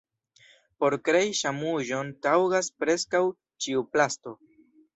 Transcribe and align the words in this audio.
Por 0.83 0.95
krei 1.09 1.29
ŝaumaĵon 1.41 2.09
taŭgas 2.27 2.73
preskaŭ 2.81 3.23
ĉiu 3.67 3.87
plasto. 3.93 4.39